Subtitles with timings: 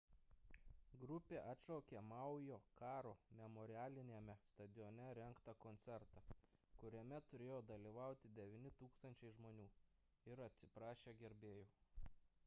[1.01, 3.11] grupė atšaukė maujo karo
[3.41, 6.23] memorialiniame stadione rengtą koncertą
[6.83, 9.69] kuriame turėjo dalyvauti 9 000 žmonių
[10.33, 11.69] ir atsiprašė gerbėjų